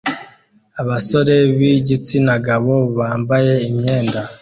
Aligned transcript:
Abasore 0.81 1.35
b'igitsina 1.57 2.33
gabo 2.45 2.75
bambaye 2.97 3.53
imyenda 3.69 4.21